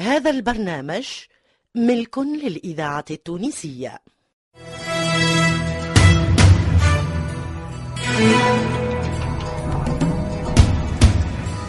هذا 0.00 0.30
البرنامج 0.30 1.06
ملك 1.74 2.18
للإذاعة 2.18 3.04
التونسية. 3.10 3.98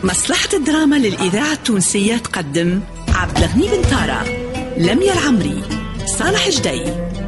مصلحة 0.03 0.49
الدراما 0.53 0.95
للإذاعة 0.95 1.53
التونسية 1.53 2.17
تقدم 2.17 2.81
عبد 3.07 3.37
الغني 3.37 3.67
بن 3.67 3.81
تارا 3.89 4.23
لميا 4.77 5.13
العمري 5.13 5.63
صالح 6.05 6.49
جدي 6.49 6.83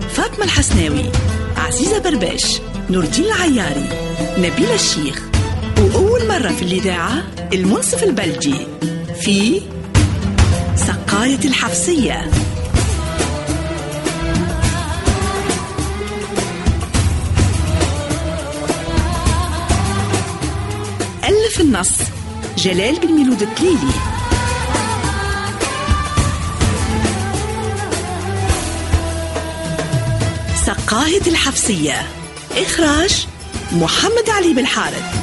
فاطمة 0.09 0.45
الحسناوي 0.45 1.11
عزيزة 1.57 1.99
برباش 1.99 2.61
نور 2.89 3.03
الدين 3.03 3.25
العياري 3.25 3.89
نبيل 4.37 4.69
الشيخ 4.73 5.23
وأول 5.77 6.27
مرة 6.27 6.49
في 6.49 6.61
الإذاعة 6.61 7.23
المنصف 7.53 8.03
البلجي 8.03 8.55
في 9.21 9.61
سقاية 11.13 11.45
الحفصية 11.45 12.31
ألف 21.23 21.61
النص 21.61 21.99
جلال 22.57 22.99
بن 22.99 23.11
ميلود 23.11 23.41
التليلي. 23.41 23.77
سقاية 30.65 31.27
الحفصية 31.27 32.07
إخراج 32.57 33.27
محمد 33.71 34.29
علي 34.29 34.53
بالحارث 34.53 35.22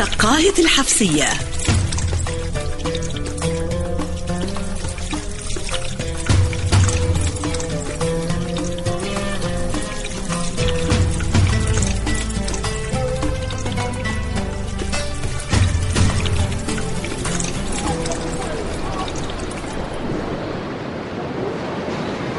سقاية 0.00 0.54
الحفصية 0.58 1.24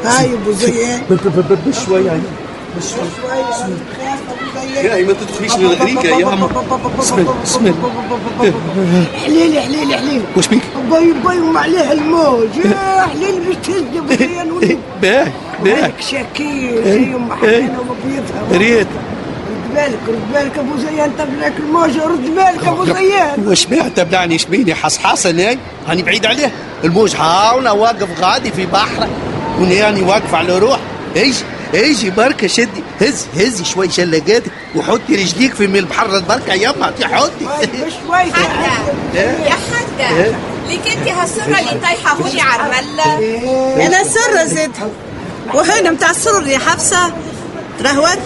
هاي 0.04 0.34
أبو 0.34 0.52
زياد 0.52 1.00
بشوي 1.66 2.04
يعني 2.04 2.22
بشوي. 2.76 4.01
يا 4.76 5.04
ما 5.04 5.12
تدخليش 5.12 5.56
للغريقة 5.56 6.08
يا 6.18 6.26
عم. 6.26 6.44
اسمع 7.00 7.24
اسمع 7.44 7.72
حليل 9.24 9.60
حليل 9.60 9.94
حليل 9.94 10.22
وش 10.36 10.46
بيك؟ 10.48 10.62
باي 10.90 11.12
باي 11.24 11.40
وعليها 11.40 11.92
الموج. 11.92 12.48
يا 12.64 13.00
حليل 13.12 13.40
باش 13.46 13.56
تهز 13.66 13.82
ابو 13.96 14.14
زياد 14.14 14.50
ولد 14.50 14.78
باهي 15.02 15.32
باهي. 15.64 15.92
شكير 16.00 16.84
زي 16.84 17.14
ام 17.14 17.32
حسينه 17.32 17.78
وبيضها 17.90 18.58
ريت. 18.58 18.86
رد 18.86 19.74
بالك 19.74 19.98
رد 20.08 20.32
بالك 20.32 20.58
أبو 20.58 20.76
زياد 20.78 21.10
انت 21.20 21.28
بلاك 21.36 21.52
الموج 21.58 21.96
رد 21.98 22.34
بالك 22.34 22.68
أبو 22.68 22.84
زياد 22.84 23.46
وش 23.46 23.66
بيها 23.66 23.88
تبلعني 23.88 24.38
شبيني 24.38 24.74
حصحاصة 24.74 25.30
ناي 25.30 25.58
هاني 25.88 26.02
بعيد 26.02 26.26
عليه. 26.26 26.52
الموج 26.84 27.16
هاونا 27.16 27.70
واقف 27.70 28.20
غادي 28.20 28.50
في 28.50 28.66
بحر 28.66 29.08
ونياني 29.60 30.00
واقف 30.02 30.34
على 30.34 30.58
روح. 30.58 30.78
ايجي 31.16 31.44
ايجي 31.74 32.10
بركة 32.10 32.46
شدي 32.46 32.82
هز 33.00 33.26
هزي 33.36 33.64
شوي 33.64 33.90
شلقاتك 33.90 34.52
وحطي 34.76 35.14
رجليك 35.16 35.54
في 35.54 35.66
من 35.66 35.76
البحر 35.76 36.16
البركة 36.16 36.52
يما 36.54 36.92
حطي. 37.08 37.44
هاي 37.44 37.66
بشوي 37.66 38.32
يا 39.14 39.56
حاجة 39.72 40.32
ليك 40.68 40.88
انت 40.88 41.08
هالسرة 41.08 41.44
اللي 41.44 41.80
طايحة 41.82 42.14
هوني 42.16 42.40
عرملة. 42.40 43.18
أنا 43.86 44.02
سرة 44.04 44.44
زيد. 44.44 44.70
وهنا 45.54 45.90
متاع 45.90 46.10
السرر 46.10 46.46
يا 46.46 46.58
حفصة 46.58 47.12
ترهوت 47.78 48.18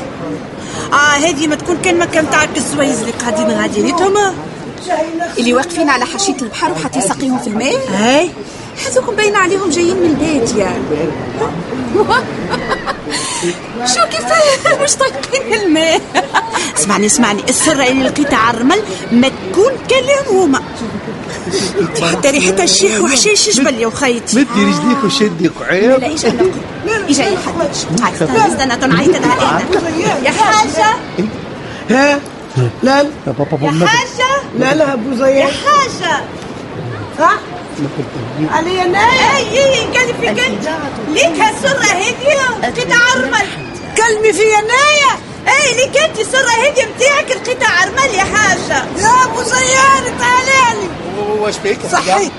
آه 0.93 1.17
هذه 1.17 1.47
ما 1.47 1.55
تكون 1.55 1.77
كان 1.83 2.31
تاع 2.31 2.45
الزويز 2.57 3.01
اللي 3.01 3.13
قاعدين 3.13 3.51
غادينيتهم 3.51 4.15
اللي 5.39 5.55
واقفين 5.55 5.91
على 5.91 6.05
حاشية 6.07 6.37
البحر 6.43 6.73
وحتى 6.73 6.99
يسقيهم 6.99 7.39
في 7.39 7.47
الماء. 7.47 7.89
هاي 7.95 8.31
هذوكم 8.87 9.17
باين 9.17 9.37
عليهم 9.37 9.71
جايين 9.71 9.97
من 9.97 10.07
البيت 10.07 10.55
يا 10.57 10.73
شو 13.95 14.01
كيف 14.11 14.25
مش 14.83 14.95
طايقين 14.97 15.55
الماء. 15.61 16.01
اسمعني 16.79 17.07
اسمعني. 17.07 17.43
السرة 17.49 17.85
اللي 17.87 18.05
لقيتها 18.05 18.37
على 18.39 18.57
الرمل 18.57 18.79
ما 19.13 19.29
تكون 19.29 19.73
كلام 19.91 20.41
هما. 20.43 20.61
حتى 22.13 22.31
ريحتها 22.31 22.65
الشيح 22.65 23.01
وحشيش 23.01 23.51
جبل 23.61 23.75
يا 23.81 23.87
وخيتي 23.87 24.37
مدي 24.37 24.65
رجليك 24.65 25.05
وشدي 25.05 25.49
قعيب 25.49 25.91
لا 26.01 26.07
إيش 26.07 26.27
أنا 26.27 26.43
إيش 27.09 27.19
يا 27.19 27.25
حاج 27.25 27.77
هاي 28.03 28.13
استنى 28.13 28.47
استنى 28.47 28.77
تنعيط 28.77 29.17
أنا 29.17 29.27
أنا 29.27 29.63
يا 30.25 30.31
حاجة. 30.31 30.97
ها؟ 31.91 32.21
لا 32.83 33.03
لا 33.03 33.11
يا 33.63 33.87
حاجة. 33.87 34.43
لا 34.59 34.75
لا 34.75 34.93
أبو 34.93 35.15
زياد. 35.15 35.49
حاجة. 35.51 36.25
صح 37.19 37.39
علي 38.51 38.83
أنا 38.83 38.99
اي 38.99 39.59
اي 39.59 39.85
قال 39.85 40.15
في 40.21 40.29
قلبي. 40.29 40.59
ليك 41.09 41.41
هالسرة 41.41 41.85
هذه 41.85 42.15
قطع 42.63 42.97
عرمل 43.11 43.47
كلمي 43.97 44.33
في 44.33 44.43
ينايا 44.43 45.13
اي 45.49 45.77
ليك 45.77 45.97
أنت 45.97 46.19
السرة 46.19 46.51
هذه 46.51 46.87
متاعك 46.97 47.33
القطع 47.33 47.69
عرمل 47.69 48.15
يا 48.15 48.25
حاجة. 48.25 48.85
يا 48.99 49.25
أبو 49.25 49.43
زياد 49.43 50.19
تعالي 50.19 50.81
لي 50.81 50.89
وش 51.41 51.57
بيك؟ 51.57 51.79
صحيت. 51.93 52.33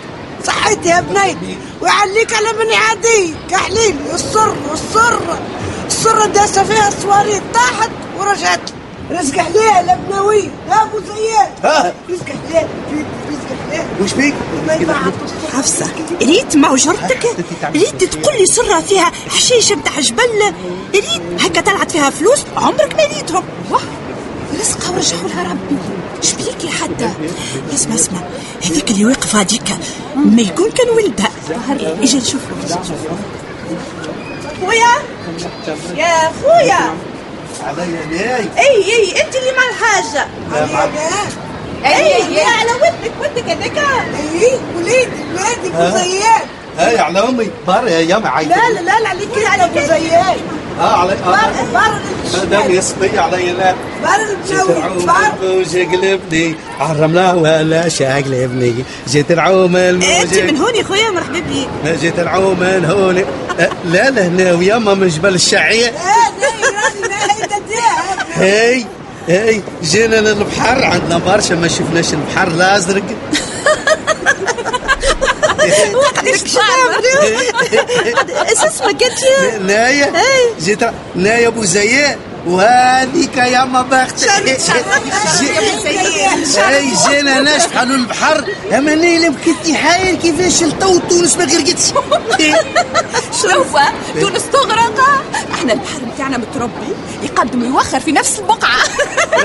صحيت 0.45 0.85
يا 0.85 1.01
بنيتي 1.01 1.57
ويعليك 1.81 2.33
على 2.33 2.53
بني 2.53 2.75
عدي 2.75 3.33
كحليل. 3.49 3.95
السر 4.13 4.55
السر. 4.73 5.39
السر 5.87 6.25
داسه 6.25 6.63
فيها 6.63 6.87
الصواريخ. 6.87 7.41
طاحت 7.53 7.89
ورجعت. 8.17 8.69
رزق 9.11 9.39
حليل 9.39 9.89
ابنوي. 9.89 10.49
يا 10.69 10.83
أبو 10.83 10.99
زياد 10.99 11.51
ها. 11.63 11.93
رزق 12.09 12.25
حليل 12.25 12.67
في 12.89 13.05
رزق 13.29 13.46
وش 14.01 14.13
بيك؟ 14.13 14.33
ما. 14.67 15.11
حفصة. 15.53 15.85
ريت 16.21 16.55
مع 16.57 16.75
جرتك 16.75 17.27
ريت 17.75 18.03
تقول 18.03 18.37
لي 18.37 18.45
سرة 18.45 18.79
فيها 18.81 19.11
حشيشة 19.29 19.75
متاع 19.75 19.99
جبل؟ 19.99 20.53
ريت 20.95 21.41
هكا 21.41 21.61
طلعت 21.61 21.91
فيها 21.91 22.09
فلوس 22.09 22.39
عمرك 22.57 22.95
ما 22.95 23.15
ريتهم 23.17 23.43
رزقها 24.59 24.91
ورجعوا 24.91 25.29
لها 25.29 25.43
ربي. 25.43 25.77
شبيك 26.21 26.63
يا 26.63 26.71
حتى 26.71 27.09
اسمع 27.73 27.95
اسمع. 27.95 28.19
هذيك 28.65 28.91
اللي 28.91 29.05
واقفة 29.05 29.41
هذيك 29.41 29.77
ما 30.15 30.41
يكون 30.41 30.71
كان 30.71 30.89
ولدها 30.89 31.29
أجي 32.01 32.17
نشوف. 32.17 32.41
خويا؟ 34.61 34.93
يا 35.95 36.31
خويا. 36.43 36.93
عليا 37.63 38.05
ناي 38.11 38.49
إي 38.57 38.93
إي 38.93 39.21
أنت 39.21 39.35
اللي 39.35 39.51
مع 39.51 39.63
الحاجة 39.69 40.27
اي 41.85 42.15
اي 42.15 42.41
على 42.43 42.71
ودك 42.81 43.11
ودك 43.21 43.49
هذاك. 43.49 43.77
اي 43.77 44.59
وليدي 44.77 45.21
وليدي 45.33 45.77
ابو 45.77 45.97
زياد 45.97 46.47
هاي 46.77 46.99
على 46.99 47.19
أمي. 47.19 47.51
بار 47.67 47.87
يا 47.87 47.99
يما 47.99 48.29
عايز 48.29 48.47
لا 48.47 48.55
لا 48.55 48.79
لا 48.79 48.99
لا 48.99 49.09
عليك 49.09 49.29
على 49.45 49.87
زياد 49.87 50.37
آه 50.79 50.95
علي 51.01 51.13
آه. 51.13 51.63
بار 51.73 51.99
دام 52.51 52.71
يصبي 52.71 53.19
علي 53.19 53.51
لا. 53.51 53.75
بار 54.03 54.19
بار 55.05 55.33
الموج 55.41 55.77
قلبني. 55.77 56.55
عالرملة 56.79 57.35
ولا 57.35 57.89
شقلبني 57.89 58.83
جيت 59.07 59.31
العوم 59.31 59.75
انت 59.75 60.03
الموج 60.03 60.39
من 60.39 60.57
هوني 60.57 60.83
خويا 60.83 61.09
مرحبا 61.09 61.39
بك 61.39 61.99
جيت 62.01 62.19
العوم 62.19 62.59
من 62.59 62.85
هوني. 62.85 63.25
لا 63.85 64.09
لا 64.09 64.27
هنا 64.27 64.53
وياما 64.53 64.93
من 64.93 65.07
جبل 65.07 65.35
الشعية 65.35 65.87
آه 65.87 66.31
ناي 67.01 67.47
تديها 67.47 68.15
هي 68.35 68.85
هي 69.27 69.61
جينا 69.83 70.15
للبحر 70.15 70.83
عندنا 70.83 71.17
برشا 71.17 71.53
ما 71.53 71.67
شفناش 71.67 72.13
البحر 72.13 72.47
الأزرق. 72.47 73.03
إيش 76.23 76.41
اسمك 78.67 79.03
أنت؟ 79.03 79.61
نايا 79.61 80.13
جيت 80.61 80.79
نايا 81.15 81.47
أبو 81.47 81.63
زياد. 81.63 82.17
وهذيك 82.47 83.37
يا 83.37 83.65
ما 83.65 83.81
بختك 83.81 84.29
إي 86.57 86.93
جينا 87.09 87.39
ناس 87.39 87.65
بحال 87.65 87.91
البحر. 87.91 88.45
أما 88.77 88.95
نيلم 88.95 89.35
كنتي 89.45 89.75
حايل 89.75 90.15
كيفاش 90.15 90.63
لطو 90.63 90.99
تونس 91.09 91.37
ما 91.37 91.43
غرقتش. 91.43 91.87
شوف 93.41 93.77
تونس 94.21 94.43
تغرق. 94.53 95.23
إحنا 95.53 95.73
البحر 95.73 95.99
بتاعنا 96.15 96.37
متربي 96.37 96.95
يقدم 97.23 97.61
ويوخر 97.61 97.99
في 97.99 98.11
نفس 98.11 98.39
البقعة. 98.39 98.83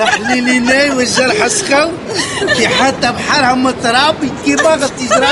حليلي 0.00 0.58
ناي 0.58 0.90
والجرح 0.90 1.46
سخو 1.46 1.90
كي 2.56 2.68
حتى 2.68 3.12
بحرها 3.12 3.54
مترابي 3.54 4.32
كي 4.44 4.56
باغا 4.56 4.86
تجرى. 4.86 5.28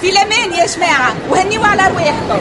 في 0.00 0.10
الامان 0.10 0.52
يا 0.52 0.66
جماعة؟ 0.66 1.14
وهنيوا 1.28 1.66
على 1.66 1.86
ارواحكم 1.86 2.40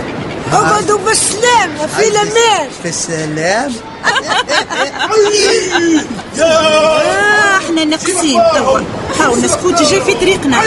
اقعدوا 0.53 0.97
بالسلامة 0.97 1.87
في 1.97 2.07
الأمان 2.07 2.69
في 2.83 2.89
السلام. 2.89 3.73
آه 6.41 7.57
إحنا 7.57 7.83
ناقصين. 7.85 8.41
توا 8.55 8.79
هاو 9.19 9.35
نسكوت 9.35 9.81
جاي 9.81 10.01
في 10.01 10.13
طريقنا. 10.13 10.63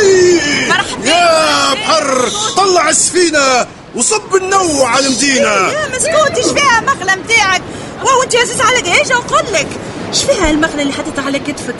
يا! 1.04 1.74
بحر 1.74 2.28
طلع 2.56 2.88
السفينة! 2.88 3.66
وصب 4.00 4.36
النو 4.36 4.82
على 4.84 5.06
المدينة 5.06 5.48
يا 5.48 5.88
مسكوت 5.88 6.36
إيش 6.38 6.46
فيها 6.46 6.78
المغلة 6.80 7.14
متاعك 7.14 7.62
واو 8.04 8.22
أنت 8.22 8.36
عزيز 8.36 8.60
على 8.60 8.76
إيش 8.98 9.08
نقول 9.12 9.52
لك. 9.52 9.66
إيش 10.08 10.22
فيها 10.24 10.50
المغلة 10.50 10.82
اللي 10.82 10.92
حطيتها 10.92 11.24
على 11.24 11.38
كتفك؟ 11.38 11.74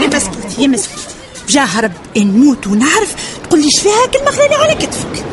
يا 0.00 0.06
مسكوت 0.06 0.58
يا 0.58 0.66
مسكوت. 0.66 1.04
بجاه 1.48 1.80
رب 1.80 1.92
نموت 2.16 2.66
ونعرف 2.66 3.14
تقول 3.48 3.60
لي 3.60 3.64
إيش 3.66 3.80
فيها 3.82 3.92
هاك 4.04 4.16
المغلة 4.16 4.44
اللي 4.44 4.56
على 4.56 4.74
كتفك؟ 4.74 5.24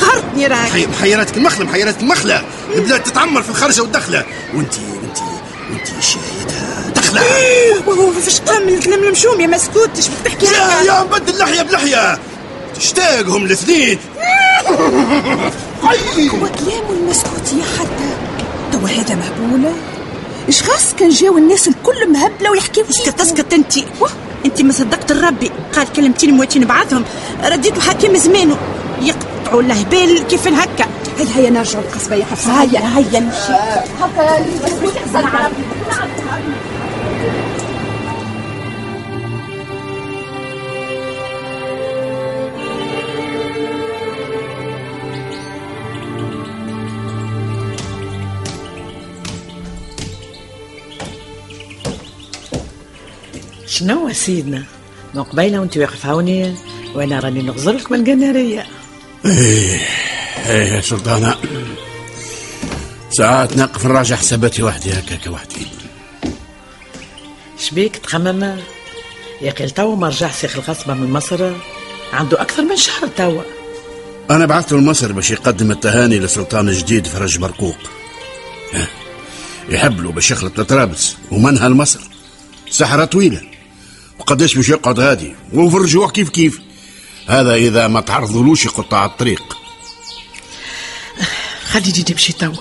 قهرتني 0.00 0.46
راك 0.46 0.70
حي- 0.72 0.86
محيراتك 0.86 1.36
المخلة 1.36 1.64
محيراتك 1.64 2.00
المخلة 2.00 2.42
البلاد 2.74 3.02
تتعمر 3.02 3.42
في 3.42 3.50
الخرجة 3.50 3.80
والدخلة. 3.80 4.24
وانت 4.54 4.72
وانت 4.74 5.18
وأنت 5.70 5.86
شايدها 6.04 6.90
دخلة. 6.96 7.22
وهو 7.86 8.12
فاش 8.12 8.34
تكمل 8.38 8.74
الكلام 8.74 9.02
المشوم 9.04 9.40
يا 9.40 9.46
مسكوت 9.46 9.90
إيش 9.96 10.06
بتحكي 10.08 10.46
يا 10.46 10.82
يا 10.86 11.02
مبدل 11.02 11.38
لحية 11.38 11.62
بلحية. 11.62 12.18
تشتاقهم 12.76 13.44
الاثنين. 13.44 13.98
هو 16.30 16.48
كلامه 16.58 16.90
المسكوت 16.90 17.52
يا 17.52 17.64
حتى. 17.78 18.10
توا 18.72 18.88
هذا 18.88 19.14
مهبولة 19.14 19.72
إيش 20.48 20.62
خاص 20.62 20.94
كان 20.94 21.08
جاو 21.08 21.38
الناس 21.38 21.68
الكل 21.68 22.12
مهبلة 22.12 22.50
ويحكيو 22.50 22.84
اسكت 22.90 23.20
اسكت 23.20 23.52
أنت. 23.52 23.72
أنت 24.44 24.62
ما 24.62 24.72
صدقت 24.72 25.10
الربي. 25.10 25.50
قال 25.76 25.92
كلمتين 25.92 26.30
مواتين 26.34 26.64
بعضهم. 26.64 27.04
رديتوا 27.44 27.82
حكيم 27.82 28.16
زمانه 28.16 28.56
يقطعوا 29.02 29.62
الهبال 29.62 30.26
كيف 30.26 30.48
هكا. 30.48 30.86
هيا 31.18 31.26
هيا 31.36 31.50
نرجع 31.50 31.78
القصبة 31.78 32.16
يا 32.16 32.24
حفصة. 32.24 32.62
هيا 32.62 32.98
هيا 32.98 33.20
نمشي. 33.20 33.52
هكا. 34.00 34.44
شنو 53.78 54.12
سيدنا؟ 54.12 54.64
من 55.14 55.22
قبيلة 55.22 55.60
وانت 55.60 55.76
واقف 55.76 56.06
هوني 56.06 56.54
وأنا 56.94 57.20
راني 57.20 57.42
نغزرك 57.42 57.92
من 57.92 58.00
القنارية 58.00 58.66
إيه 59.24 59.80
إيه 60.46 60.72
يا 60.72 60.80
سلطانة. 60.80 61.36
ساعات 63.10 63.56
نقف 63.56 63.86
نراجع 63.86 64.16
حساباتي 64.16 64.62
وحدي 64.62 64.92
هكاك 64.92 65.26
وحدي. 65.26 65.66
شبيك 67.58 67.96
تخمم؟ 67.96 68.42
يا 69.42 69.52
أخي 69.52 69.66
تو 69.66 69.94
ما 69.94 70.08
رجع 70.08 70.30
شيخ 70.30 70.56
الغصبة 70.56 70.94
من 70.94 71.10
مصر 71.10 71.52
عنده 72.12 72.42
أكثر 72.42 72.62
من 72.62 72.76
شهر 72.76 73.08
توا. 73.16 73.42
أنا 74.30 74.46
بعثته 74.46 74.76
لمصر 74.76 75.12
باش 75.12 75.30
يقدم 75.30 75.70
التهاني 75.70 76.18
لسلطان 76.18 76.70
جديد 76.70 77.06
فرج 77.06 77.38
برقوق 77.38 77.78
ها، 78.72 78.86
يحب 79.68 80.00
له 80.00 80.12
باش 80.12 80.30
يخلط 80.30 80.60
لطرابلس 80.60 81.16
ومنها 81.30 81.68
لمصر 81.68 82.00
سحرة 82.70 83.04
طويلة. 83.04 83.57
وقداش 84.28 84.54
باش 84.54 84.68
يقعد 84.68 85.00
غادي. 85.00 85.34
وفي 85.52 85.76
الرجوع 85.76 86.10
كيف 86.10 86.28
كيف. 86.28 86.60
هذا 87.26 87.54
إذا 87.54 87.88
ما 87.88 88.00
تعرضولوش 88.00 88.68
قطاع 88.68 89.04
الطريق. 89.04 89.56
خليني 91.70 92.04
نمشي 92.10 92.32
توا. 92.32 92.54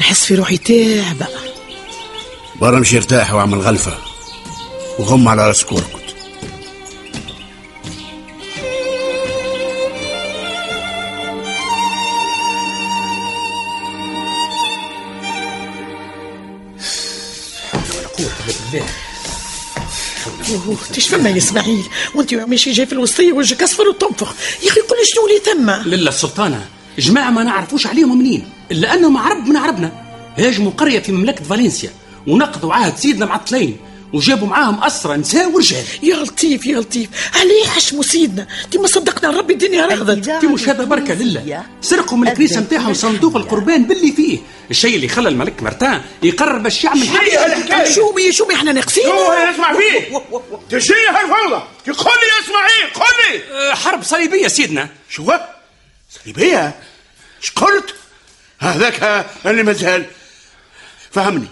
نحس 0.00 0.24
في 0.24 0.34
روحي 0.34 0.56
تعبة 0.56 1.26
برا 2.60 2.80
مش 2.80 2.92
يرتاح 2.92 3.34
واعمل 3.34 3.58
غلفة. 3.58 3.98
وغم 4.98 5.28
على 5.28 5.48
راسك 5.48 5.72
واركض 5.72 6.03
أوه، 20.94 21.02
تشفى 21.02 21.28
يا 21.28 21.36
إسماعيل. 21.36 21.84
وأنت 22.14 22.34
ماشي 22.34 22.72
جاي 22.72 22.86
في 22.86 22.92
الوسطية 22.92 23.32
وجهك 23.32 23.62
أصفر 23.62 23.88
وتنفخ. 23.88 24.34
يا 24.62 24.68
أخي 24.68 24.80
قول 24.80 24.98
شنو 25.04 25.26
اللي 25.26 25.38
تم 25.38 25.90
لله 25.90 26.08
السلطانة. 26.08 26.66
جماعة 26.98 27.30
ما 27.30 27.42
نعرفوش 27.42 27.86
عليهم 27.86 28.18
منين. 28.18 28.48
إلا 28.70 28.94
أنهم 28.94 29.16
عرب 29.16 29.46
من 29.46 29.56
عربنا. 29.56 29.92
هاجموا 30.36 30.70
قرية 30.70 30.98
في 30.98 31.12
مملكة 31.12 31.44
فالنسيا. 31.44 31.90
ونقضوا 32.26 32.72
عهد 32.72 32.96
سيدنا 32.96 33.26
معطلين. 33.26 33.76
وجابوا 34.14 34.48
معاهم 34.48 34.84
أسرى 34.84 35.16
نساء 35.16 35.50
ورجال. 35.50 35.84
يا 36.02 36.16
لطيف 36.16 36.66
يا 36.66 36.78
لطيف. 36.78 37.08
عليه 37.34 37.64
حشموا 37.64 38.02
سيدنا 38.02 38.46
انت 38.64 38.76
ما 38.76 38.86
صدقنا 38.86 39.30
ربي 39.30 39.52
الدنيا 39.52 39.86
رغدت. 39.86 40.28
انت 40.28 40.44
مش 40.44 40.68
هذا 40.68 40.84
بركة 40.84 41.14
لله. 41.14 41.64
سرقوا 41.80 42.18
من 42.18 42.28
الكنيسة 42.28 42.60
نتاعهم 42.60 42.94
صندوق 42.94 43.36
القربان 43.36 43.84
باللي 43.84 44.12
فيه. 44.12 44.38
الشيء 44.70 44.96
اللي 44.96 45.08
خلى 45.08 45.28
الملك 45.28 45.62
مرتان 45.62 46.02
يقرر 46.22 46.58
باش 46.58 46.84
يعمل 46.84 47.08
حاجة 47.08 47.90
شومي 47.94 48.32
شومي 48.32 48.54
إحنا 48.54 48.72
ناقصين؟ 48.72 49.04
اسمع 49.54 49.72
فيه 49.72 50.18
تجي 50.70 50.94
هالفوضى 51.08 51.62
يقول 51.86 52.14
لي 52.14 52.44
اسمعي 52.44 52.92
قل 52.94 53.32
لي. 53.32 53.42
أه، 53.52 53.74
حرب 53.74 54.02
صليبية 54.02 54.48
سيدنا. 54.48 54.88
شو 55.10 55.32
صليبية؟ 56.24 56.74
إيش 57.42 57.50
قلت؟ 57.50 57.94
هذاك 58.58 59.26
اللي 59.46 59.62
مازال. 59.62 60.06
فهمني. 61.10 61.48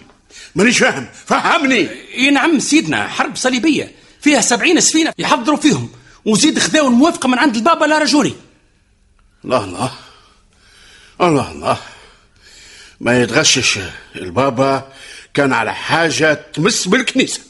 مانيش 0.55 0.79
فاهم. 0.79 1.09
فهمني. 1.27 1.89
إي 2.15 2.31
نعم 2.31 2.59
سيدنا 2.59 3.09
حرب 3.09 3.37
صليبية 3.37 3.93
فيها 4.21 4.41
سبعين 4.41 4.81
سفينة 4.81 5.13
يحضروا 5.19 5.57
فيهم. 5.57 5.91
وزيد 6.25 6.59
خذاو 6.59 6.87
الموافقة 6.89 7.29
من 7.29 7.39
عند 7.39 7.57
البابا 7.57 7.85
لاراجوري 7.85 8.35
الله 9.45 9.65
الله. 9.65 9.93
الله 11.21 11.51
الله. 11.53 11.79
ما 13.01 13.23
يتغشش 13.23 13.79
البابا 14.17 14.89
كان 15.35 15.53
على 15.53 15.75
حاجة 15.75 16.35
تمس 16.55 16.89
بالكنيسة. 16.89 17.41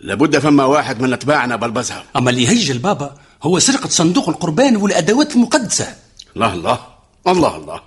لابد 0.00 0.38
فما 0.38 0.64
واحد 0.64 1.00
من 1.00 1.12
أتباعنا 1.12 1.56
بلبزها 1.56 2.04
أما 2.16 2.30
اللي 2.30 2.42
يهج 2.42 2.70
البابا 2.70 3.14
هو 3.42 3.58
سرقة 3.58 3.88
صندوق 3.88 4.28
القربان 4.28 4.76
والأدوات 4.76 5.32
المقدسة. 5.32 5.96
الله 6.36 6.54
الله. 6.54 6.86
الله 7.28 7.56
الله. 7.56 7.80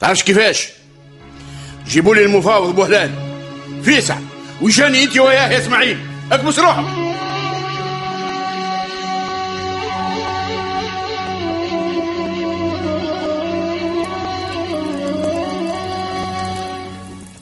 تعرفش 0.00 0.22
كيفاش؟ 0.22 0.68
جيبوا 1.88 2.14
لي 2.14 2.24
المفاوض 2.24 2.74
بوهلال. 2.74 3.25
فيسع 3.86 4.18
وجاني 4.60 5.04
انت 5.04 5.18
وياه 5.18 5.52
يا 5.52 5.58
اسماعيل. 5.58 5.98
اكبس 6.32 6.58
روحك. 6.58 6.84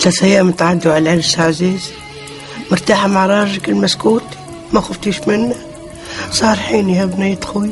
ثلاث 0.00 0.22
أيام 0.22 0.50
تعدوا 0.50 0.92
على 0.92 1.10
العرس 1.12 1.38
عزيز 1.38 1.90
مرتاحة 2.70 3.08
مع 3.08 3.26
راجلك 3.26 3.68
المسكوت 3.68 4.24
ما 4.72 4.80
خفتيش 4.80 5.20
منه. 5.26 5.54
صارحين 6.30 6.90
يا 6.90 7.04
بنية 7.04 7.40
خوي 7.40 7.70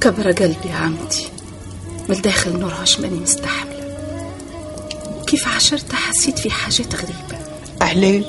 كبر 0.00 0.32
قلبي 0.32 0.68
يا 0.70 0.76
عمتي. 0.76 1.28
من 2.08 2.16
الداخل 2.16 2.58
نورهش 2.58 3.00
ماني 3.00 3.20
مستحملة 3.20 3.67
كيف 5.28 5.48
عشرت 5.48 5.92
حسيت 5.92 6.38
في 6.38 6.50
حاجات 6.50 6.94
غريبة. 6.94 7.44
أحليل 7.82 8.24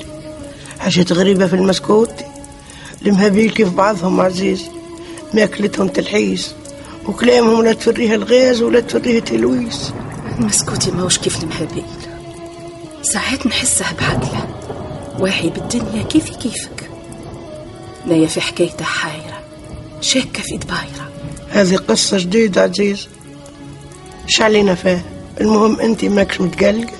حاجات 0.78 1.12
غريبة 1.12 1.46
في 1.46 1.56
المسكوت؟ 1.56 2.12
المهابيل 3.06 3.50
كيف 3.50 3.68
بعضهم 3.68 4.20
عزيز؟ 4.20 4.62
مأكلتهم 5.34 5.88
تلحيس 5.88 6.54
وكلامهم 7.06 7.64
لا 7.64 7.72
تفريها 7.72 8.14
الغاز 8.14 8.62
ولا 8.62 8.80
تفريها 8.80 9.20
تلويس 9.20 9.92
مسكوتي 10.38 10.90
ماهوش 10.90 11.18
كيف 11.18 11.42
المهابيل. 11.42 11.84
ساعات 13.02 13.46
نحسها 13.46 13.92
بعقله 13.92 14.48
واعي 15.18 15.50
بالدنيا 15.50 16.02
كيفي 16.02 16.32
كيفك. 16.32 16.90
نايا 18.06 18.26
في 18.26 18.40
حكايته 18.40 18.84
حايرة. 18.84 19.40
شاكة 20.00 20.42
في 20.42 20.56
دبايرة. 20.56 21.10
هذه 21.50 21.76
قصة 21.76 22.18
جديدة 22.18 22.62
عزيز. 22.62 23.08
إيش 24.28 24.42
علينا 24.42 24.74
فيها؟ 24.74 25.19
المهم 25.40 25.80
انت 25.80 26.04
ماكش 26.04 26.40
متقلقة 26.40 26.92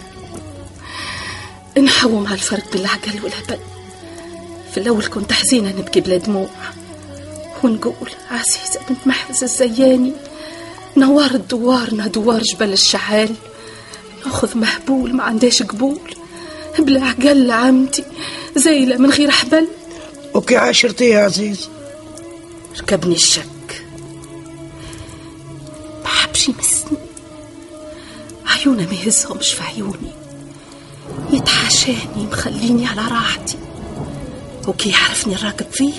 نحوم 1.78 2.26
على 2.26 2.34
الفرق 2.34 2.72
بين 2.72 2.80
العقل 2.80 3.24
والهبل 3.24 3.58
في 4.72 4.78
الأول 4.80 5.06
كنت 5.06 5.32
حزينة 5.32 5.68
نبكي 5.68 6.00
بلا 6.00 6.16
دموع. 6.16 6.48
ونقول 7.64 8.10
عزيزة 8.30 8.80
بنت 8.88 9.06
محرز 9.06 9.42
الزياني 9.42 10.12
نوار 10.96 11.36
دوارنا 11.36 12.06
دوار 12.06 12.42
جبل 12.42 12.72
الشعال. 12.72 13.34
ناخذ 14.26 14.58
مهبول 14.58 15.14
ما 15.14 15.22
عندهاش 15.22 15.62
قبول. 15.62 16.00
بلا 16.78 17.04
عقل 17.04 17.50
عمتي 17.50 18.04
زيلة 18.56 18.96
من 18.96 19.10
غير 19.10 19.30
حبل. 19.30 19.68
وكي 20.34 20.56
عاشرتي 20.56 21.04
يا 21.04 21.24
عزيز. 21.24 21.68
ركبني 22.80 23.14
الشك. 23.14 23.44
يمسني. 26.48 27.09
عيونه 28.60 28.86
ما 28.86 28.94
يهزهمش 28.94 29.52
في 29.52 29.62
عيوني 29.62 30.10
يتحاشاني 31.32 32.26
مخليني 32.32 32.86
على 32.86 33.00
راحتي. 33.00 33.56
وكي 34.68 34.90
يعرفني 34.90 35.34
الراكب 35.34 35.66
فيه 35.72 35.92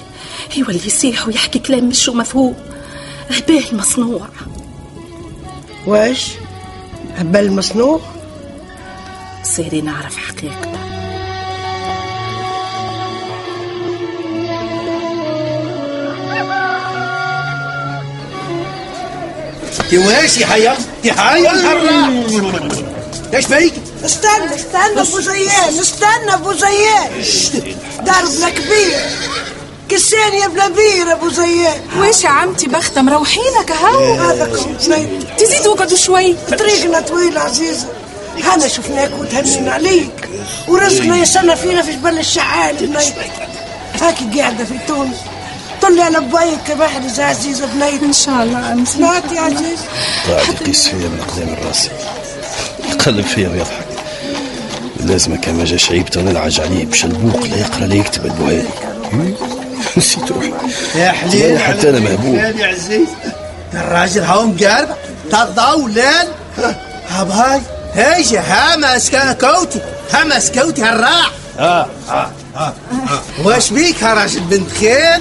يولي 0.57 0.79
يصيح 0.85 1.27
ويحكي 1.27 1.59
كلام 1.59 1.89
مش 1.89 2.09
مفهوم. 2.09 2.55
هبال 3.29 3.63
مصنوع. 3.77 4.27
واش؟ 5.87 6.31
هبال 7.15 7.51
مصنوع؟ 7.51 7.99
صيري 9.43 9.81
نعرف 9.81 10.17
حقيقته 10.17 10.70
يا 19.91 20.45
حيا 20.45 20.77
يا 21.03 21.13
حيا 21.13 21.51
إيش 23.33 23.45
بيك 23.45 23.73
استنى 24.05 24.55
استنى 24.55 25.01
أبو 25.01 25.19
زيان 25.19 25.79
استنى 25.79 26.33
أبو 26.33 26.53
زيان 26.53 27.23
دربنا 27.99 28.49
كبير. 28.49 28.99
كسان 29.89 30.33
يا 30.33 30.47
بلا 30.47 30.67
بير 30.67 31.11
أبو 31.11 31.29
زيان 31.29 31.81
واش 31.97 32.23
يا 32.23 32.29
عمتي 32.29 32.67
بختة 32.67 33.01
مروحينك 33.01 33.71
هاو 33.71 34.13
هذا 34.13 34.45
كنت 34.45 34.87
نايم 34.87 35.19
تزيدوا 35.37 35.73
وقعدوا 35.73 35.97
شوي. 35.97 36.35
طريقنا 36.59 36.99
طويل 36.99 37.37
عزيزة 37.37 37.87
هنا 38.43 38.67
شفناك 38.67 39.11
وتهنينا 39.19 39.71
عليك. 39.71 40.29
ورزقنا 40.67 41.17
يستنى 41.17 41.55
فينا 41.55 41.81
في 41.81 41.91
جبل 41.91 42.19
الشعال 42.19 43.01
هاكي 44.01 44.39
قاعدة 44.39 44.65
في 44.65 44.73
تونس. 44.87 45.17
طلي 45.81 46.01
على 46.01 46.19
بايك 46.19 46.69
يا 46.69 46.75
محرز 46.75 47.19
يا 47.19 47.25
عزيزة 47.25 47.65
بنيت 47.65 48.03
إن 48.03 48.13
شاء 48.13 48.43
الله. 48.43 48.85
سمعت 48.85 49.31
يا 49.31 49.41
عزيز؟ 49.41 49.79
قاعد 50.27 50.49
يقيس 50.61 50.87
فيا 50.87 50.95
من 51.07 51.21
قدام 51.27 51.67
راسي 51.67 51.89
يقلب 52.89 53.25
فيا 53.25 53.49
ويضحك. 53.49 53.85
لازم 54.99 55.35
كان 55.35 55.55
ما 55.55 55.65
جاش 55.65 55.91
عيبته 55.91 56.19
ونلعج 56.19 56.59
عليه 56.61 56.85
بشلبوق 56.85 57.43
لا 57.43 57.57
يقرأ 57.57 57.85
لا 57.85 57.95
يكتب 57.95 58.25
البوهاري 58.25 58.67
نسيت 59.97 60.31
روحي. 60.31 60.53
يا 60.95 61.11
حليل 61.11 61.59
حتى 61.59 61.89
أنا 61.89 61.99
مهبوب 61.99 62.35
يا 62.35 62.67
عزيز. 62.67 63.07
الراجل 63.73 64.21
هاو 64.21 64.45
مقاربة 64.45 64.95
تضاو 65.31 65.87
لأن 65.87 66.27
هاب 67.09 67.31
هاي 67.31 67.61
هيجي 67.93 68.37
ها 68.37 68.75
مسكا 68.75 69.33
كوتي 69.33 69.79
ها 70.13 70.23
مسكوتي 70.23 70.81
هالراع. 70.81 71.25
آه. 71.59 71.87
آه 72.09 72.31
آه 72.55 72.73
واش 73.45 73.69
بيك 73.73 74.01
يا 74.01 74.13
راجل 74.13 74.39
بنت 74.39 74.71
خير 74.71 75.19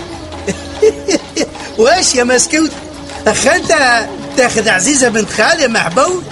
واش 1.78 2.14
يا 2.14 2.24
مسكوت؟ 2.24 2.70
اخنت 3.26 4.06
تاخذ 4.36 4.68
عزيزة 4.68 5.08
بنت 5.08 5.30
خالي 5.30 5.68
محبوب 5.68 6.22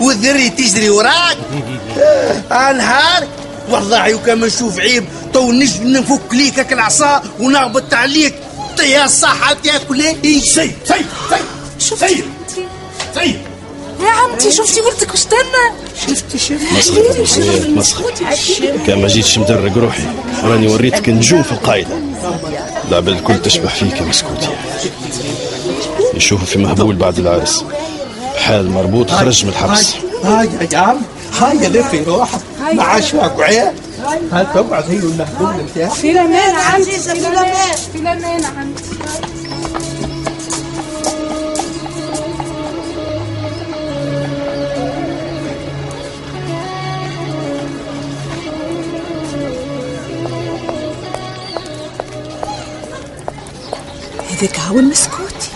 والذري 0.00 0.50
تجري 0.50 0.90
وراك؟ 0.90 1.36
آه 2.52 2.72
نهار. 2.72 3.28
والله 3.70 4.14
وكان 4.14 4.40
نشوف 4.40 4.78
عيب. 4.78 5.04
تو 5.32 5.52
نجم 5.52 5.86
نفك 5.86 6.20
ليك 6.32 6.58
هاك 6.58 6.72
العصا 6.72 7.22
ونهبط 7.40 7.94
عليك. 7.94 8.34
يا 8.82 9.06
صحة 9.06 9.56
تاكل 9.64 10.00
إيه؟ 10.00 10.40
سي 10.40 10.40
سي 10.40 10.70
سي 10.88 11.36
شفتي 11.78 12.24
سي 13.14 13.38
يا 14.04 14.10
عمتي 14.10 14.52
شفتي 14.52 14.80
ولدك 14.80 15.10
واستنى 15.10 15.64
شفتي 16.06 16.38
شفتي. 16.38 16.78
مسخرة 16.78 17.68
مسخرة 17.68 18.14
كان 18.86 19.02
ما 19.02 19.08
جيتش 19.08 19.38
مدرق 19.38 19.76
روحي. 19.76 20.02
راني 20.44 20.68
وريتك 20.68 21.08
نجوم 21.08 21.42
في 21.42 21.52
القايدة. 21.52 21.98
العباد 22.88 23.08
الكل 23.08 23.42
تشبح 23.42 23.74
فيك 23.74 23.96
يا 23.96 24.02
مسكوتي. 24.02 24.48
يشوفوا 26.14 26.46
في 26.46 26.58
مهبول 26.58 26.96
بعد 26.96 27.18
العرس. 27.18 27.64
حال 28.38 28.70
مربوط 28.70 29.10
خرج 29.10 29.44
من 29.44 29.50
الحبس. 29.50 29.94
هاي 30.24 30.48
يا 30.72 30.78
عم 30.78 30.96
هاي 31.38 31.68
لفي 31.68 32.02
روحك 32.02 32.40
مع 32.72 33.00
شواك 33.00 33.38
وعيال 33.38 33.74
هاي 34.32 34.44
تقعد 34.44 34.90
هي 34.90 34.96
والمهبول 34.96 35.64
نتاعك 35.64 35.90
في 35.92 36.10
الامان 36.10 36.56
عزيزة 36.56 37.14
في 37.14 37.18
الأمان 37.18 37.76
في 37.92 37.98
الامان 37.98 38.44
عمتي. 38.44 38.82
هذاك 54.34 54.60
هو 54.60 54.78
المسكوتي. 54.78 55.50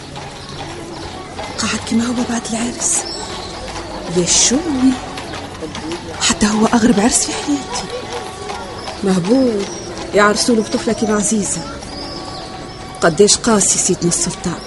قاعد 1.59 1.79
كما 1.91 2.05
هو 2.05 2.13
بعد 2.31 2.43
العرس. 2.51 2.95
يا 4.17 4.27
شوي 4.27 4.93
حتى 6.21 6.47
هو 6.47 6.67
أغرب 6.67 7.01
عرس 7.01 7.27
في 7.27 7.33
حياتي. 7.33 7.89
مهبول 9.05 9.63
يعرسوا 10.15 10.57
له 10.57 10.63
بطفلة 10.63 10.93
كيما 10.93 11.17
عزيزة. 11.17 11.61
قداش 13.01 13.37
قاسي 13.37 13.79
سيدنا 13.79 14.09
السلطان. 14.09 14.61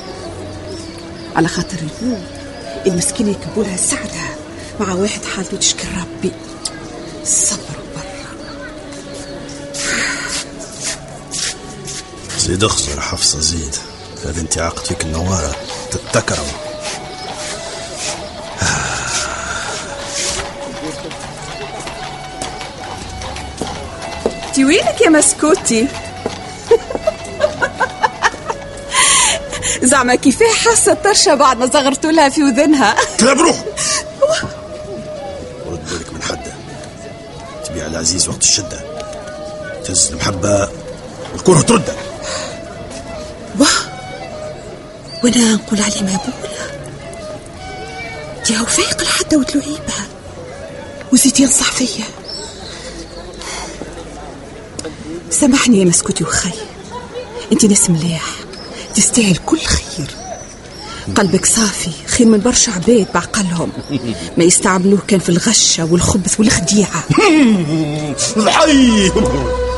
على 1.36 1.48
خاطر 1.48 1.78
يقول 1.78 2.22
المسكينة 2.88 3.32
يكبولها 3.32 3.78
سعدها. 3.78 4.36
مع 4.80 4.94
واحد 4.94 5.26
حالته 5.36 5.58
تشكي 5.58 5.88
ربي. 5.88 6.32
صبر 7.26 7.80
برا. 7.96 8.26
زيد 12.40 12.64
اخسر 12.64 13.02
حفصة 13.02 13.40
زيد. 13.40 13.76
هذا 14.26 14.42
انت 14.42 14.58
عقد 14.58 14.86
فيك 14.86 15.02
النوارة 15.02 15.56
تتكرم 15.92 16.48
انتي 24.48 24.66
وينك 24.66 25.02
يا 25.02 25.10
مسكوتي 25.10 25.88
زعما 29.84 30.16
كيفاه 30.16 30.54
حاسه 30.54 30.94
طرشه 30.94 31.36
بعد 31.36 31.58
ما 31.58 31.70
صغرتوا 31.74 32.12
لها 32.12 32.30
في 32.30 32.44
وذنها 32.44 32.96
كلاب 33.20 33.38
روح 33.40 33.64
ورد 35.66 35.86
بالك 35.86 36.14
من 36.14 36.22
حده 36.22 36.54
تبيع 37.66 37.86
العزيز 37.86 38.28
وقت 38.30 38.42
الشدة. 38.42 38.80
تهز 39.86 40.12
المحبة 40.12 40.70
والكره 41.34 41.62
ترده 41.62 41.94
وأنا 45.24 45.54
نقول 45.54 45.82
عليه 45.82 46.02
مهبوله 46.02 46.72
يا 48.50 48.64
فايق 48.64 49.04
لحتى 49.04 49.36
وتلعيبها 49.36 50.08
وزيد 51.14 51.40
ينصح 51.40 51.72
فيا. 51.72 52.06
سامحني 55.30 55.80
يا 55.80 55.86
مسكوتي 55.86 56.24
وخي. 56.24 56.52
أنت 57.52 57.66
ناس 57.66 57.90
مليح 57.90 58.24
تستاهل 58.96 59.38
كل 59.46 59.60
خير. 59.60 60.08
قلبك 61.16 61.46
صافي 61.46 61.92
خير 62.08 62.28
من 62.28 62.40
برشا 62.40 62.72
عباد 62.72 63.08
بعقلهم. 63.14 63.72
ما 64.38 64.44
يستعملوه 64.44 65.00
كان 65.08 65.20
في 65.20 65.30
الغشة 65.30 65.86
والخبث 65.92 66.40
والخديعة. 66.40 67.04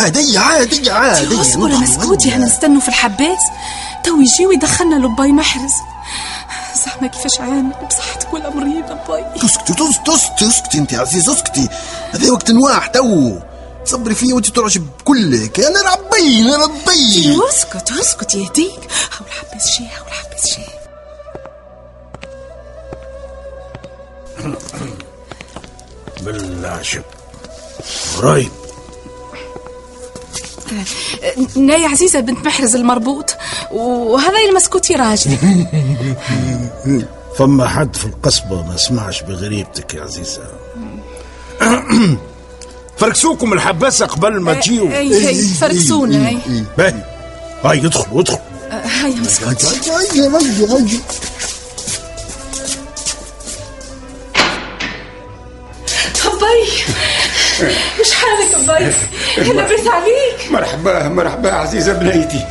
عادي 0.00 0.38
عادي 0.38 0.90
عادي. 0.90 1.40
اصبر 1.40 1.70
يا 1.70 1.76
مسكوتي؟ 1.76 2.28
إحنا 2.28 2.46
نستنوا 2.46 2.80
في 2.80 2.88
الحباس 2.88 3.38
تو 4.04 4.20
يجي 4.20 4.46
ويدخلنا 4.46 5.06
لباي 5.06 5.32
محرز. 5.32 5.72
زعما 6.86 7.06
كيفاش 7.06 7.40
عامل 7.40 7.72
بصحتك 7.88 8.34
ولا 8.34 8.50
مريضة 8.50 8.94
باي. 9.08 9.24
اسكتي 9.36 9.72
اسكتي 9.72 10.14
اسكتي 10.14 10.48
اسكتي 10.48 10.78
انت 10.78 10.92
يا 10.92 11.00
عزيز 11.00 11.28
اسكتي 11.28 11.68
هذا 12.12 12.30
وقت 12.30 12.50
نواح 12.50 12.86
تو. 12.86 13.38
صبري 13.84 14.14
فيا 14.14 14.34
وانت 14.34 14.46
تعجب 14.46 14.86
كلك 15.04 15.60
أنا 15.60 15.80
ربي 15.92 16.40
أنا 16.40 16.56
ربي. 16.64 17.40
اسكت 17.50 17.92
اسكت 17.92 18.34
يهديك 18.34 18.80
هاو 19.12 19.26
الحباس 19.26 19.78
جاي 19.78 19.88
هاو 19.88 20.06
الحباس 20.06 20.56
جاي 20.56 20.66
بالله 26.20 26.82
شب 26.82 27.02
قريب 28.18 28.50
ناي 31.56 31.86
عزيزة 31.86 32.20
بنت 32.20 32.46
محرز 32.46 32.76
المربوط 32.76 33.36
وهذا 33.72 34.38
المسكوتي 34.48 34.94
راجل. 34.94 35.36
فما 37.38 37.68
حد 37.68 37.96
في 37.96 38.04
القصبة 38.04 38.62
ما 38.66 38.76
سمعش 38.76 39.22
بغريبتك 39.22 39.94
يا 39.94 40.02
عزيزة. 40.02 40.42
فركسوكم 42.98 43.52
الحباسة 43.52 44.06
قبل 44.06 44.40
ما 44.40 44.54
تجيو. 44.54 44.92
اي 44.92 45.34
فركسونا 45.34 46.28
أي. 46.28 46.38
باهي. 46.78 47.04
هاي 47.64 47.78
ادخلوا 47.86 48.20
ادخلوا. 48.20 48.40
هاي 48.70 49.12
يا 49.12 49.20
مسكوتي. 49.20 49.66
باي 58.66 58.92
لبس 59.38 59.86
عليك 59.86 60.50
مرحبا 60.50 61.08
مرحبا 61.08 61.52
عزيزة 61.52 61.92
بنيتي 61.92 62.46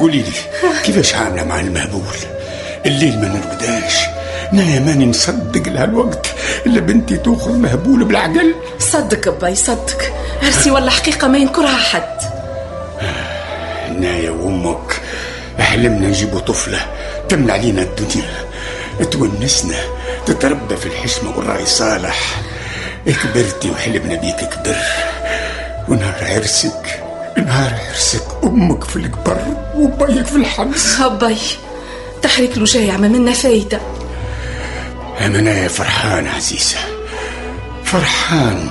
قولي 0.00 0.22
لي 0.22 0.32
كيفاش 0.84 1.14
عاملة 1.14 1.44
مع 1.44 1.60
المهبول؟ 1.60 2.16
الليل 2.86 3.20
ما 3.20 3.28
نرقداش. 3.28 3.94
أنا 4.52 4.80
ماني 4.80 5.06
نصدق 5.06 5.68
لهالوقت 5.68 6.26
الا 6.66 6.80
بنتي 6.80 7.16
تخرج 7.16 7.54
مهبول 7.54 8.04
بالعقل؟ 8.04 8.54
صدق 8.78 9.40
باي 9.40 9.54
صدق 9.54 10.02
عرسي 10.42 10.70
ولا 10.70 10.90
حقيقة 10.90 11.28
ما 11.28 11.38
ينكرها 11.38 11.76
حد. 11.76 12.18
نايا 13.98 14.30
وامك 14.30 15.00
حلمنا 15.58 16.08
نجيبوا 16.08 16.40
طفلة 16.40 16.78
تمنع 17.28 17.52
علينا 17.52 17.82
الدنيا. 17.82 18.30
تونسنا 19.10 19.76
تتربى 20.26 20.76
في 20.76 20.86
الحشمة 20.86 21.38
والراي 21.38 21.66
صالح. 21.66 22.42
كبرتي 23.06 23.70
وحلمنا 23.70 24.14
بيك 24.14 24.36
كبر 24.36 24.76
ونهار 25.88 26.14
عرسك 26.22 27.02
نهار 27.36 27.72
عرسك. 27.88 28.22
أمك 28.44 28.84
في 28.84 28.96
القبر 28.96 29.38
وبيك 29.74 30.26
في 30.26 30.36
الحبس. 30.36 30.96
باي 31.00 31.36
تحريك 32.22 32.58
له 32.58 32.64
جاي 32.64 32.98
ما 32.98 33.08
منا 33.08 33.32
فايدة 33.32 33.80
أنا 35.20 35.68
فرحان 35.68 36.26
عزيزة. 36.26 36.76
فرحان. 37.84 38.68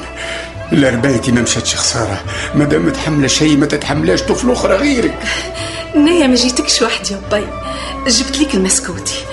لربايتي 0.71 1.31
ما 1.31 1.41
مشاتش 1.41 1.75
خسارة 1.75 2.23
ما 2.55 2.65
دام 2.65 2.85
متحملة 2.85 3.27
شيء 3.27 3.57
ما 3.57 3.65
تتحملاش 3.65 4.21
طفل 4.21 4.51
أخرى 4.51 4.75
غيرك. 4.75 5.17
نايا 5.95 6.27
ما 6.27 6.35
جيتكش 6.35 6.81
وحدي 6.81 7.13
يا 7.13 7.21
باي 7.31 7.45
جبت 8.07 8.37
ليك 8.37 8.53
المسكوتي. 8.53 9.23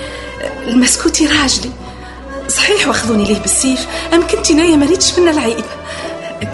المسكوتي 0.67 1.27
راجلي. 1.27 1.71
صحيح 2.47 2.87
واخذوني 2.87 3.25
ليه 3.25 3.39
بالسيف؟ 3.39 3.87
أم 4.13 4.27
كنتي 4.27 4.53
نايا 4.53 4.75
ما 4.75 4.85
ريتش 4.85 5.19
منا 5.19 5.31
العيب 5.31 5.65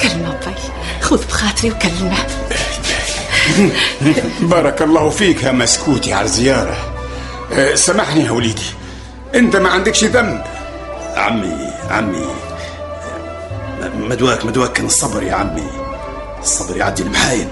كلمة 0.01 0.39
باي 0.45 0.55
خذ 1.01 1.25
بخاطري 1.27 1.71
وكلمة. 1.71 2.17
بارك 4.51 4.81
الله 4.81 5.09
فيك 5.09 5.43
يا 5.43 5.51
مسكوتي 5.51 6.13
على 6.13 6.25
الزيارة. 6.25 6.77
أه، 7.53 7.75
سامحني 7.75 8.25
يا 8.25 8.31
وليدي. 8.31 8.65
أنت 9.35 9.55
ما 9.55 9.69
عندكش 9.69 10.03
ذنب. 10.03 10.43
عمي 11.15 11.71
عمي. 11.89 12.25
مدواك 13.95 14.45
مدواك 14.45 14.73
كان 14.73 14.85
الصبر 14.85 15.23
يا 15.23 15.33
عمي. 15.33 15.69
الصبر 16.39 16.77
يعدي 16.77 17.03
المحاين 17.03 17.49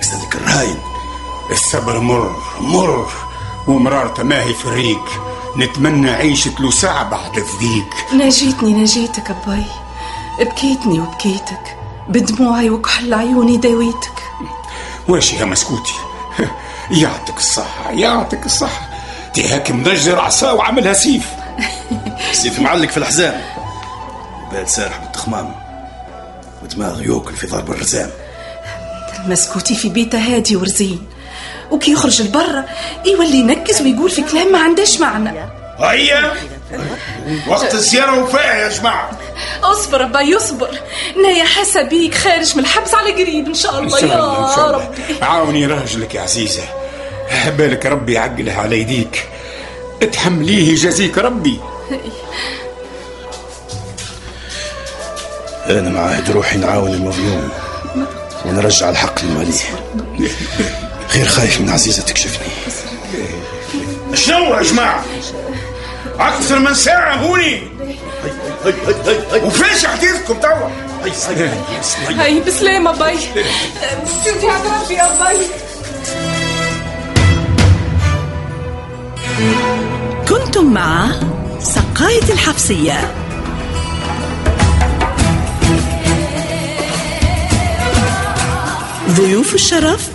يسألك 0.00 0.34
الرهاين 0.34 0.78
الصبر 1.50 2.00
مر 2.00 2.36
مر. 2.60 3.08
ومرارته 3.68 4.22
ما 4.22 4.42
هي 4.42 4.54
في 4.54 4.64
الريق 4.64 5.04
نتمنى 5.56 6.10
عيشة 6.10 6.54
له 6.60 6.70
ساعة 6.70 7.10
بعد 7.10 7.38
الضيق. 7.38 8.14
ناجيتني 8.14 8.72
ناجيتك 8.72 9.30
أباي. 9.30 9.64
بكيتني 10.40 11.00
وبكيتك 11.00 11.76
بدموعي 12.08 12.70
وكحل 12.70 13.14
عيوني 13.14 13.56
داويتك. 13.56 14.22
واش 15.08 15.32
يا 15.32 15.44
مسكوتي؟ 15.44 15.92
يعطيك 17.02 17.36
الصحة 17.36 17.90
يعطيك 17.90 18.46
الصحة. 18.46 18.88
تهاك 19.34 19.70
منجر 19.70 20.20
عصا 20.20 20.52
وعملها 20.52 20.92
سيف. 20.92 21.26
سيف 22.42 22.58
معلق 22.58 22.90
في 22.90 22.96
الحزام 22.96 23.40
بال 24.52 24.68
سارح 24.68 24.98
بالتخمام. 24.98 25.54
ودماغ 26.62 27.02
يوكل 27.02 27.36
في 27.36 27.46
ضرب 27.46 27.70
الرزام. 27.70 28.10
مسكوتي 29.26 29.74
في 29.74 29.88
بيته 29.88 30.18
هادي 30.18 30.56
ورزين. 30.56 31.06
وكي 31.70 31.92
يخرج 31.92 32.22
لبرا 32.22 32.64
يولي 33.06 33.38
ينكز 33.38 33.82
ويقول 33.82 34.10
في 34.10 34.22
كلام 34.22 34.52
ما 34.52 34.58
عندهش 34.58 35.00
معنى. 35.00 35.30
هيا! 35.78 36.32
وقت 37.48 37.74
الزيارة 37.74 38.22
وفاء 38.24 38.56
يا 38.56 38.68
جماعة. 38.68 39.10
اصبر 39.62 40.02
باي 40.04 40.36
اصبر 40.36 40.68
نايا 41.22 41.44
حاسة 41.44 41.82
بيك 41.82 42.14
خارج 42.14 42.56
من 42.56 42.62
الحبس 42.62 42.94
على 42.94 43.12
قريب 43.12 43.46
إن 43.46 43.54
شاء 43.54 43.78
الله 43.78 44.00
يا 44.00 44.70
ربي. 44.70 44.96
عاوني 45.22 45.66
راجلك 45.66 46.14
يا 46.14 46.20
عزيزة. 46.20 46.62
بالك 47.58 47.86
ربي 47.86 48.12
يعقله 48.12 48.52
على 48.52 48.80
يديك. 48.80 49.28
اتحمليه 50.02 50.72
يجازيك 50.72 51.18
ربي. 51.18 51.60
أنا 55.66 55.90
معاهد 55.90 56.30
روحي 56.30 56.56
نعاون 56.58 56.94
المظلوم 56.94 57.48
ونرجع 58.44 58.90
الحق 58.90 59.24
للماليه 59.24 59.52
غير 61.14 61.26
خايف 61.26 61.60
من 61.60 61.70
عزيزة 61.70 62.02
تكشفني. 62.02 62.46
شنو 64.14 64.54
يا 64.54 64.62
جماعة؟ 64.62 65.04
أكثر 66.18 66.58
من 66.58 66.74
ساعة 66.74 67.14
هوني. 67.14 67.62
وفيش 69.44 69.86
حديثكم 69.86 70.34
توا. 70.34 70.68
هاي 72.18 72.40
بسلامة 72.40 72.92
باي. 72.92 73.18
سيدي 74.24 74.50
عند 74.50 74.66
ربي 74.66 74.94
يا 74.94 75.18
باي. 75.18 75.38
كنتم 80.28 80.72
مع 80.72 81.10
سقاية 81.60 82.32
الحفصية 82.32 83.14
ضيوف 89.10 89.54
الشرف 89.54 90.08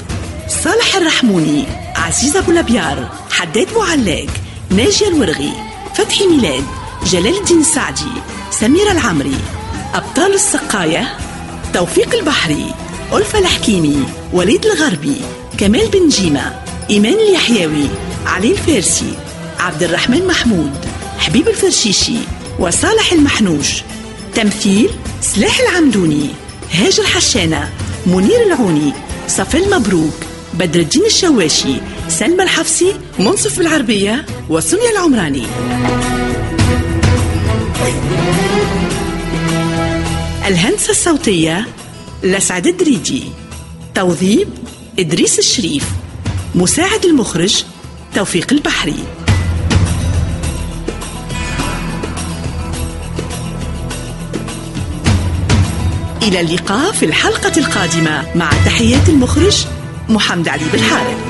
صالح 0.50 0.96
الرحموني 0.96 1.66
عزيز 1.96 2.38
أبو 2.38 2.52
لبيار 2.52 3.10
حداد 3.32 3.68
معلاق 3.78 4.28
ناجي 4.70 5.08
الورغي 5.08 5.54
فتحي 5.96 6.28
ميلاد 6.28 6.64
جلال 7.06 7.38
الدين 7.38 7.60
السعدي 7.60 8.12
سميرة 8.52 8.92
العمري 8.92 9.38
أبطال 9.94 10.34
السقاية 10.34 11.18
توفيق 11.74 12.16
البحري 12.16 12.74
ألفة 13.14 13.40
الحكيمي 13.40 14.04
وليد 14.34 14.66
الغربي 14.66 15.22
كمال 15.58 15.88
بن 15.88 16.08
جيمة 16.10 16.62
إيمان 16.90 17.14
اليحيوي 17.14 17.88
علي 18.26 18.52
الفارسي 18.52 19.14
عبد 19.60 19.84
الرحمن 19.84 20.28
محمود 20.28 20.72
حبيب 21.20 21.48
الفرشيشي 21.48 22.18
وصالح 22.60 23.12
المحنوش 23.14 23.84
تمثيل 24.36 24.90
سلاح 25.22 25.60
العمدوني 25.60 26.30
هاجر 26.74 27.04
حشانة 27.04 27.70
منير 28.06 28.44
العوني 28.46 28.94
صفل 29.28 29.70
مبروك 29.80 30.14
بدر 30.54 30.80
الدين 30.80 31.06
الشواشي 31.06 31.76
سلمى 32.08 32.44
الحفصي 32.44 32.94
منصف 33.20 33.58
بالعربية 33.58 34.26
وسمية 34.50 34.90
العمراني. 34.92 35.44
الهندسة 40.48 40.90
الصوتية 40.90 41.68
لسعد 42.24 42.68
الدريجي. 42.68 43.24
توظيب 43.96 44.48
إدريس 45.00 45.40
الشريف. 45.40 45.90
مساعد 46.56 47.06
المخرج 47.06 47.64
توفيق 48.16 48.54
البحري. 48.54 49.04
إلى 56.24 56.42
اللقاء 56.42 56.92
في 56.92 57.06
الحلقة 57.06 57.52
القادمة 57.58 58.26
مع 58.36 58.50
تحيات 58.66 59.10
المخرج 59.10 59.66
محمد 60.10 60.48
علي 60.48 60.70
بالحارث. 60.72 61.29